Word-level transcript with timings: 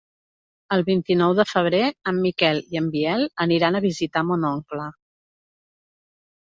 El 0.75 0.79
vint-i-nou 0.87 1.35
de 1.39 1.45
febrer 1.49 1.83
en 2.13 2.23
Miquel 2.25 2.63
i 2.77 2.81
en 2.83 2.89
Biel 2.97 3.29
aniran 3.47 3.79
a 3.79 3.85
visitar 3.87 4.27
mon 4.33 4.51
oncle. 4.53 4.91